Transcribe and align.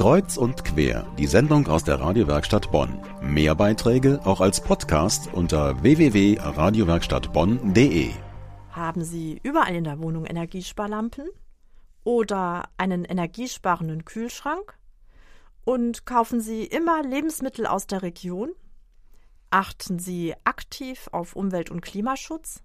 Kreuz 0.00 0.36
und 0.38 0.64
quer, 0.64 1.06
die 1.18 1.26
Sendung 1.26 1.68
aus 1.68 1.84
der 1.84 2.00
Radiowerkstatt 2.00 2.72
Bonn. 2.72 2.98
Mehr 3.20 3.54
Beiträge 3.54 4.18
auch 4.24 4.40
als 4.40 4.62
Podcast 4.62 5.28
unter 5.34 5.82
www.radiowerkstattbonn.de. 5.82 8.10
Haben 8.70 9.04
Sie 9.04 9.38
überall 9.42 9.74
in 9.74 9.84
der 9.84 10.00
Wohnung 10.00 10.24
Energiesparlampen? 10.24 11.28
Oder 12.02 12.70
einen 12.78 13.04
energiesparenden 13.04 14.06
Kühlschrank? 14.06 14.78
Und 15.66 16.06
kaufen 16.06 16.40
Sie 16.40 16.64
immer 16.64 17.02
Lebensmittel 17.02 17.66
aus 17.66 17.86
der 17.86 18.00
Region? 18.00 18.52
Achten 19.50 19.98
Sie 19.98 20.34
aktiv 20.44 21.10
auf 21.12 21.36
Umwelt- 21.36 21.70
und 21.70 21.82
Klimaschutz? 21.82 22.62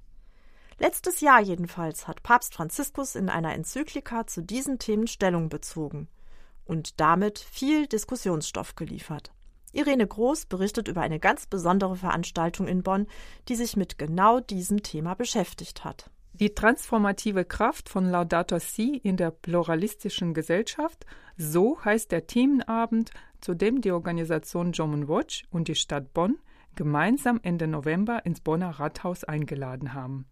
Letztes 0.80 1.20
Jahr 1.20 1.42
jedenfalls 1.42 2.08
hat 2.08 2.24
Papst 2.24 2.56
Franziskus 2.56 3.14
in 3.14 3.28
einer 3.28 3.54
Enzyklika 3.54 4.26
zu 4.26 4.42
diesen 4.42 4.80
Themen 4.80 5.08
Stellung 5.08 5.50
bezogen 5.50 6.08
und 6.66 7.00
damit 7.00 7.40
viel 7.40 7.88
Diskussionsstoff 7.88 8.76
geliefert. 8.76 9.32
Irene 9.72 10.08
Groß 10.08 10.46
berichtet 10.46 10.88
über 10.88 11.02
eine 11.02 11.20
ganz 11.20 11.48
besondere 11.48 11.96
Veranstaltung 11.96 12.68
in 12.68 12.82
Bonn, 12.82 13.08
die 13.50 13.56
sich 13.56 13.76
mit 13.76 13.98
genau 13.98 14.40
diesem 14.40 14.84
Thema 14.84 15.16
beschäftigt 15.16 15.84
hat. 15.84 16.10
Die 16.34 16.54
transformative 16.54 17.46
Kraft 17.46 17.88
von 17.88 18.10
Laudato 18.10 18.60
Si 18.60 18.98
in 18.98 19.16
der 19.16 19.32
pluralistischen 19.32 20.34
Gesellschaft, 20.34 21.06
so 21.38 21.78
heißt 21.84 22.12
der 22.12 22.28
Themenabend, 22.28 23.12
zu 23.40 23.54
dem 23.54 23.82
die 23.82 23.92
Organisation 23.92 24.72
German 24.72 25.08
Watch 25.08 25.44
und 25.50 25.68
die 25.68 25.76
Stadt 25.76 26.14
Bonn 26.14 26.38
gemeinsam 26.76 27.40
Ende 27.42 27.68
November 27.68 28.26
ins 28.26 28.42
Bonner 28.42 28.72
Rathaus 28.72 29.24
eingeladen 29.24 29.94
haben. 29.94 30.26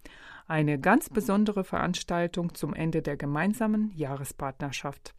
Eine 0.45 0.78
ganz 0.78 1.09
besondere 1.09 1.64
Veranstaltung 1.64 2.54
zum 2.54 2.73
Ende 2.73 3.02
der 3.02 3.16
gemeinsamen 3.16 3.92
Jahrespartnerschaft. 3.95 5.14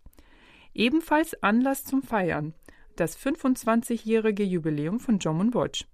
Ebenfalls 0.74 1.41
Anlass 1.41 1.84
zum 1.84 2.02
Feiern, 2.02 2.52
das 2.96 3.16
25-jährige 3.16 4.42
Jubiläum 4.42 4.98
von 4.98 5.21
German 5.21 5.54
Watch. 5.54 5.87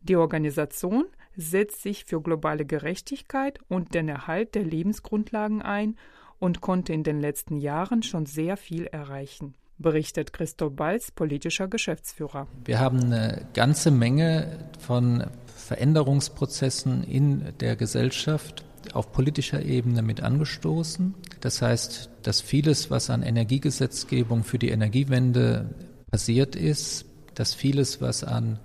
Die 0.00 0.16
Organisation 0.16 1.04
setzt 1.36 1.82
sich 1.82 2.06
für 2.06 2.22
globale 2.22 2.64
Gerechtigkeit 2.64 3.58
und 3.68 3.92
den 3.92 4.08
Erhalt 4.08 4.54
der 4.54 4.64
Lebensgrundlagen 4.64 5.60
ein 5.60 5.96
und 6.38 6.62
konnte 6.62 6.94
in 6.94 7.04
den 7.04 7.20
letzten 7.20 7.58
Jahren 7.58 8.02
schon 8.02 8.24
sehr 8.24 8.56
viel 8.56 8.86
erreichen, 8.86 9.54
berichtet 9.76 10.32
Christoph 10.32 10.74
Balz, 10.74 11.10
politischer 11.10 11.68
Geschäftsführer. 11.68 12.46
Wir 12.64 12.80
haben 12.80 13.00
eine 13.00 13.46
ganze 13.52 13.90
Menge 13.90 14.70
von 14.78 15.24
Veränderungsprozessen 15.54 17.04
in 17.04 17.52
der 17.60 17.76
Gesellschaft 17.76 18.64
auf 18.92 19.12
politischer 19.12 19.62
Ebene 19.62 20.02
mit 20.02 20.22
angestoßen. 20.22 21.14
Das 21.44 21.60
heißt, 21.60 22.08
dass 22.22 22.40
vieles, 22.40 22.90
was 22.90 23.10
an 23.10 23.22
Energiegesetzgebung 23.22 24.44
für 24.44 24.58
die 24.58 24.70
Energiewende 24.70 25.74
passiert 26.10 26.56
ist, 26.56 27.04
dass 27.34 27.52
vieles, 27.52 28.00
was 28.00 28.24
an 28.24 28.58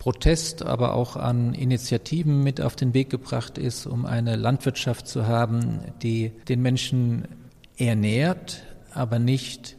Protest, 0.00 0.64
aber 0.64 0.94
auch 0.94 1.14
an 1.14 1.54
Initiativen 1.54 2.42
mit 2.42 2.60
auf 2.60 2.74
den 2.74 2.92
Weg 2.92 3.08
gebracht 3.08 3.56
ist, 3.56 3.86
um 3.86 4.04
eine 4.04 4.34
Landwirtschaft 4.34 5.06
zu 5.06 5.28
haben, 5.28 5.78
die 6.02 6.32
den 6.48 6.60
Menschen 6.60 7.28
ernährt, 7.76 8.64
aber 8.92 9.20
nicht 9.20 9.76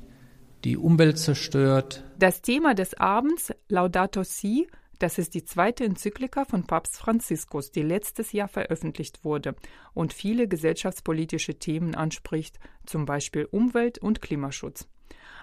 die 0.64 0.78
Umwelt 0.78 1.20
zerstört. 1.20 2.06
Das 2.20 2.42
Thema 2.42 2.74
des 2.74 2.94
Abends, 2.94 3.52
Laudato 3.68 4.24
Si, 4.24 4.68
das 5.04 5.18
ist 5.18 5.34
die 5.34 5.44
zweite 5.44 5.84
Enzyklika 5.84 6.46
von 6.46 6.64
Papst 6.64 6.96
Franziskus, 6.96 7.72
die 7.72 7.82
letztes 7.82 8.32
Jahr 8.32 8.48
veröffentlicht 8.48 9.26
wurde 9.26 9.54
und 9.94 10.14
viele 10.14 10.48
gesellschaftspolitische 10.48 11.60
Themen 11.60 11.94
anspricht, 11.94 12.58
zum 12.86 13.04
Beispiel 13.04 13.44
Umwelt- 13.52 14.00
und 14.00 14.22
Klimaschutz. 14.22 14.88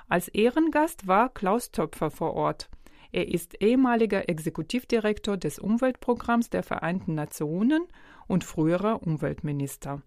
Als 0.09 0.29
Ehrengast 0.29 1.07
war 1.07 1.29
Klaus 1.29 1.73
Töpfer 1.73 2.11
vor 2.11 2.33
Ort. 2.33 2.71
Er 3.13 3.29
ist 3.29 3.63
ehemaliger 3.63 4.31
Exekutivdirektor 4.31 5.37
des 5.37 5.59
Umweltprogramms 5.59 6.49
der 6.49 6.63
Vereinten 6.63 7.15
Nationen 7.15 7.83
und 8.29 8.45
früherer 8.45 9.03
Umweltminister. 9.03 10.01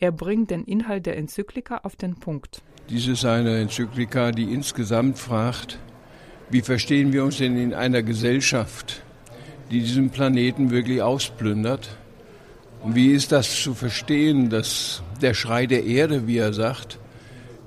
Er 0.00 0.12
bringt 0.12 0.50
den 0.50 0.64
Inhalt 0.64 1.06
der 1.06 1.16
Enzyklika 1.16 1.78
auf 1.78 1.96
den 1.96 2.16
Punkt. 2.16 2.60
Dies 2.90 3.06
ist 3.06 3.24
eine 3.24 3.58
Enzyklika, 3.58 4.32
die 4.32 4.52
insgesamt 4.52 5.18
fragt, 5.18 5.78
wie 6.52 6.60
verstehen 6.60 7.14
wir 7.14 7.24
uns 7.24 7.38
denn 7.38 7.56
in 7.56 7.72
einer 7.72 8.02
Gesellschaft, 8.02 9.02
die 9.70 9.80
diesen 9.80 10.10
Planeten 10.10 10.70
wirklich 10.70 11.00
ausplündert? 11.00 11.96
Und 12.82 12.94
wie 12.94 13.12
ist 13.12 13.32
das 13.32 13.62
zu 13.62 13.72
verstehen, 13.72 14.50
dass 14.50 15.02
der 15.22 15.32
Schrei 15.32 15.66
der 15.66 15.84
Erde, 15.84 16.26
wie 16.26 16.36
er 16.36 16.52
sagt, 16.52 16.98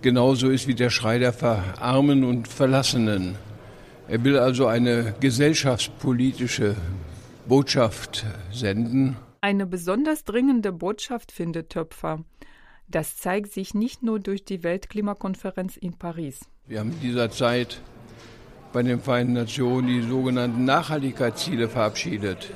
genauso 0.03 0.49
ist 0.49 0.67
wie 0.67 0.75
der 0.75 0.91
Schrei 0.91 1.17
der 1.17 1.33
Verarmen 1.33 2.23
und 2.23 2.47
Verlassenen? 2.47 3.35
Er 4.07 4.23
will 4.23 4.37
also 4.37 4.67
eine 4.67 5.15
gesellschaftspolitische 5.19 6.75
Botschaft 7.47 8.23
senden. 8.51 9.17
Eine 9.41 9.65
besonders 9.65 10.25
dringende 10.25 10.71
Botschaft 10.71 11.31
findet 11.31 11.71
Töpfer. 11.71 12.23
Das 12.87 13.17
zeigt 13.17 13.51
sich 13.51 13.73
nicht 13.73 14.03
nur 14.03 14.19
durch 14.19 14.45
die 14.45 14.61
Weltklimakonferenz 14.61 15.75
in 15.75 15.93
Paris. 15.97 16.41
Wir 16.67 16.81
haben 16.81 16.91
in 16.91 16.99
dieser 17.01 17.31
Zeit 17.31 17.81
bei 18.75 18.83
den 18.83 18.99
Vereinten 18.99 19.31
Nationen 19.31 19.87
die 19.87 20.01
sogenannten 20.01 20.65
Nachhaltigkeitsziele 20.65 21.69
verabschiedet, 21.69 22.49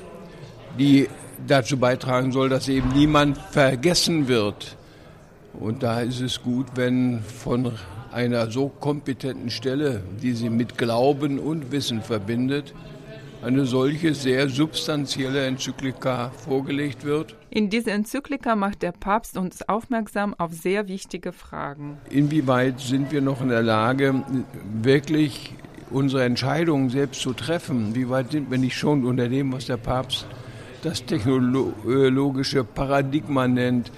die 0.78 1.08
dazu 1.46 1.78
beitragen 1.78 2.30
soll, 2.30 2.50
dass 2.50 2.68
eben 2.68 2.90
niemand 2.90 3.38
vergessen 3.38 4.28
wird. 4.28 4.76
Und 5.54 5.82
da 5.82 6.02
ist 6.02 6.20
es 6.20 6.42
gut, 6.42 6.66
wenn 6.74 7.20
von 7.22 7.72
einer 8.12 8.50
so 8.50 8.68
kompetenten 8.68 9.48
Stelle, 9.48 10.02
die 10.22 10.32
sie 10.32 10.50
mit 10.50 10.76
Glauben 10.76 11.38
und 11.38 11.72
Wissen 11.72 12.02
verbindet, 12.02 12.74
eine 13.42 13.64
solche 13.64 14.12
sehr 14.12 14.50
substanzielle 14.50 15.46
Enzyklika 15.46 16.32
vorgelegt 16.36 17.04
wird. 17.04 17.34
In 17.48 17.70
dieser 17.70 17.92
Enzyklika 17.92 18.56
macht 18.56 18.82
der 18.82 18.92
Papst 18.92 19.38
uns 19.38 19.66
aufmerksam 19.66 20.34
auf 20.36 20.52
sehr 20.52 20.86
wichtige 20.86 21.32
Fragen. 21.32 21.96
Inwieweit 22.10 22.78
sind 22.78 23.10
wir 23.10 23.22
noch 23.22 23.40
in 23.40 23.48
der 23.48 23.62
Lage, 23.62 24.22
wirklich 24.82 25.54
unsere 25.90 26.24
Entscheidungen 26.24 26.90
selbst 26.90 27.20
zu 27.20 27.32
treffen. 27.32 27.94
Wie 27.94 28.08
weit 28.08 28.32
sind 28.32 28.50
wir 28.50 28.58
nicht 28.58 28.76
schon 28.76 29.04
unter 29.04 29.28
dem, 29.28 29.52
was 29.52 29.66
der 29.66 29.76
Papst 29.76 30.26
das 30.82 31.04
technologische 31.04 32.64
Paradigma 32.64 33.46
nennt? 33.48 33.92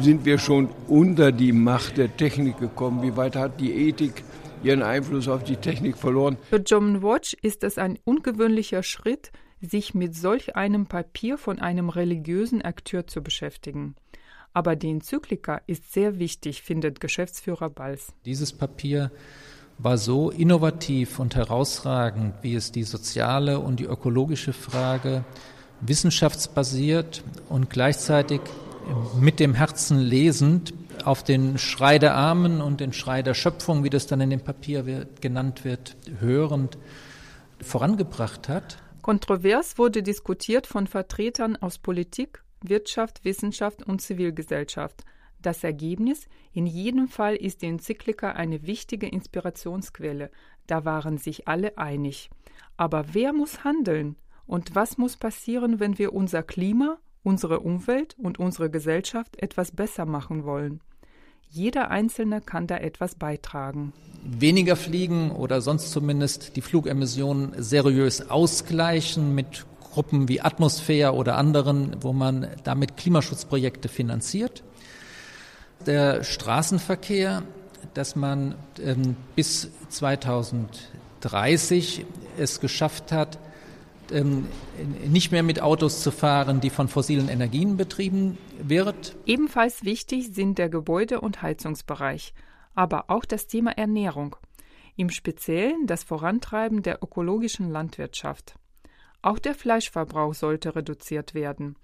Sind 0.00 0.24
wir 0.24 0.38
schon 0.38 0.68
unter 0.88 1.32
die 1.32 1.52
Macht 1.52 1.98
der 1.98 2.16
Technik 2.16 2.58
gekommen? 2.58 3.02
Wie 3.02 3.16
weit 3.16 3.36
hat 3.36 3.60
die 3.60 3.72
Ethik 3.88 4.22
ihren 4.62 4.82
Einfluss 4.82 5.28
auf 5.28 5.44
die 5.44 5.56
Technik 5.56 5.96
verloren? 5.96 6.38
Für 6.48 6.62
John 6.64 7.02
Watch 7.02 7.36
ist 7.42 7.64
es 7.64 7.78
ein 7.78 7.98
ungewöhnlicher 8.04 8.82
Schritt, 8.82 9.32
sich 9.60 9.94
mit 9.94 10.14
solch 10.14 10.56
einem 10.56 10.86
Papier 10.86 11.38
von 11.38 11.58
einem 11.58 11.88
religiösen 11.88 12.62
Akteur 12.62 13.06
zu 13.06 13.22
beschäftigen. 13.22 13.94
Aber 14.54 14.76
die 14.76 14.90
Enzyklika 14.90 15.60
ist 15.66 15.92
sehr 15.92 16.18
wichtig, 16.18 16.62
findet 16.62 17.00
Geschäftsführer 17.00 17.70
Balz. 17.70 18.12
Dieses 18.26 18.52
Papier 18.52 19.10
war 19.82 19.98
so 19.98 20.30
innovativ 20.30 21.18
und 21.18 21.34
herausragend, 21.34 22.34
wie 22.42 22.54
es 22.54 22.70
die 22.70 22.84
soziale 22.84 23.58
und 23.58 23.80
die 23.80 23.84
ökologische 23.84 24.52
Frage 24.52 25.24
wissenschaftsbasiert 25.80 27.24
und 27.48 27.68
gleichzeitig 27.68 28.40
mit 29.20 29.40
dem 29.40 29.54
Herzen 29.54 29.98
lesend 29.98 30.72
auf 31.04 31.24
den 31.24 31.58
Schrei 31.58 31.98
der 31.98 32.14
Armen 32.14 32.60
und 32.60 32.80
den 32.80 32.92
Schrei 32.92 33.22
der 33.22 33.34
Schöpfung, 33.34 33.82
wie 33.82 33.90
das 33.90 34.06
dann 34.06 34.20
in 34.20 34.30
dem 34.30 34.40
Papier 34.40 34.86
wird, 34.86 35.20
genannt 35.20 35.64
wird, 35.64 35.96
hörend 36.20 36.78
vorangebracht 37.60 38.48
hat. 38.48 38.78
Kontrovers 39.02 39.78
wurde 39.78 40.04
diskutiert 40.04 40.68
von 40.68 40.86
Vertretern 40.86 41.56
aus 41.56 41.78
Politik, 41.78 42.44
Wirtschaft, 42.60 43.24
Wissenschaft 43.24 43.82
und 43.82 44.00
Zivilgesellschaft. 44.00 45.02
Das 45.42 45.64
Ergebnis, 45.64 46.28
in 46.52 46.66
jedem 46.66 47.08
Fall 47.08 47.34
ist 47.34 47.62
die 47.62 47.66
Enzyklika 47.66 48.30
eine 48.30 48.64
wichtige 48.64 49.08
Inspirationsquelle, 49.08 50.30
da 50.68 50.84
waren 50.84 51.18
sich 51.18 51.48
alle 51.48 51.76
einig. 51.76 52.30
Aber 52.76 53.06
wer 53.12 53.32
muss 53.32 53.64
handeln? 53.64 54.14
Und 54.46 54.76
was 54.76 54.98
muss 54.98 55.16
passieren, 55.16 55.80
wenn 55.80 55.98
wir 55.98 56.12
unser 56.12 56.44
Klima, 56.44 56.98
unsere 57.24 57.60
Umwelt 57.60 58.16
und 58.18 58.38
unsere 58.38 58.70
Gesellschaft 58.70 59.36
etwas 59.42 59.72
besser 59.72 60.06
machen 60.06 60.44
wollen? 60.44 60.80
Jeder 61.48 61.90
Einzelne 61.90 62.40
kann 62.40 62.68
da 62.68 62.76
etwas 62.76 63.16
beitragen. 63.16 63.92
Weniger 64.24 64.76
fliegen 64.76 65.32
oder 65.32 65.60
sonst 65.60 65.90
zumindest 65.90 66.54
die 66.56 66.62
Flugemissionen 66.62 67.60
seriös 67.60 68.30
ausgleichen 68.30 69.34
mit 69.34 69.66
Gruppen 69.80 70.28
wie 70.28 70.40
Atmosphäre 70.40 71.12
oder 71.14 71.36
anderen, 71.36 71.96
wo 72.00 72.12
man 72.12 72.48
damit 72.62 72.96
Klimaschutzprojekte 72.96 73.88
finanziert 73.88 74.62
der 75.86 76.24
Straßenverkehr, 76.24 77.42
dass 77.94 78.16
man 78.16 78.54
ähm, 78.80 79.16
bis 79.36 79.70
2030 79.88 82.06
es 82.38 82.60
geschafft 82.60 83.12
hat, 83.12 83.38
ähm, 84.10 84.46
nicht 85.06 85.32
mehr 85.32 85.42
mit 85.42 85.60
Autos 85.60 86.02
zu 86.02 86.10
fahren, 86.10 86.60
die 86.60 86.70
von 86.70 86.88
fossilen 86.88 87.28
Energien 87.28 87.76
betrieben 87.76 88.38
wird. 88.60 89.14
Ebenfalls 89.26 89.84
wichtig 89.84 90.34
sind 90.34 90.58
der 90.58 90.68
Gebäude- 90.68 91.20
und 91.20 91.42
Heizungsbereich, 91.42 92.34
aber 92.74 93.04
auch 93.08 93.24
das 93.24 93.46
Thema 93.46 93.72
Ernährung. 93.72 94.36
im 94.94 95.08
Speziellen 95.08 95.86
das 95.86 96.02
Vorantreiben 96.02 96.82
der 96.82 97.02
ökologischen 97.02 97.70
Landwirtschaft. 97.70 98.56
Auch 99.22 99.38
der 99.38 99.54
Fleischverbrauch 99.54 100.34
sollte 100.34 100.76
reduziert 100.76 101.32
werden. 101.32 101.76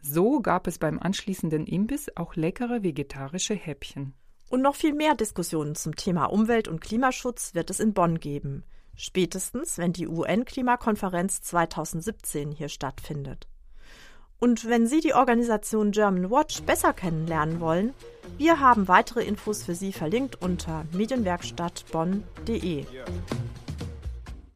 So 0.00 0.40
gab 0.40 0.66
es 0.66 0.78
beim 0.78 0.98
anschließenden 0.98 1.66
Imbiss 1.66 2.10
auch 2.16 2.36
leckere 2.36 2.82
vegetarische 2.82 3.54
Häppchen. 3.54 4.14
Und 4.48 4.62
noch 4.62 4.76
viel 4.76 4.94
mehr 4.94 5.14
Diskussionen 5.14 5.74
zum 5.74 5.96
Thema 5.96 6.26
Umwelt- 6.26 6.68
und 6.68 6.80
Klimaschutz 6.80 7.54
wird 7.54 7.70
es 7.70 7.80
in 7.80 7.94
Bonn 7.94 8.20
geben. 8.20 8.64
Spätestens, 8.94 9.76
wenn 9.78 9.92
die 9.92 10.06
UN-Klimakonferenz 10.06 11.42
2017 11.42 12.52
hier 12.52 12.68
stattfindet. 12.68 13.48
Und 14.38 14.68
wenn 14.68 14.86
Sie 14.86 15.00
die 15.00 15.14
Organisation 15.14 15.92
German 15.92 16.30
Watch 16.30 16.62
besser 16.62 16.92
kennenlernen 16.92 17.60
wollen, 17.60 17.94
wir 18.38 18.60
haben 18.60 18.86
weitere 18.86 19.24
Infos 19.24 19.64
für 19.64 19.74
Sie 19.74 19.92
verlinkt 19.92 20.40
unter 20.42 20.84
medienwerkstattbonn.de. 20.92 22.84